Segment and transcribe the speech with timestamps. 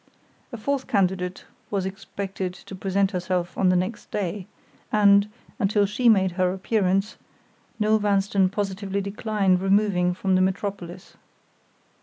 [0.51, 4.47] A fourth candidate was expected to present herself on the next day;
[4.91, 7.17] and, until she made her appearance,
[7.79, 11.17] Noel Vanstone positively declined removing from the metropolis.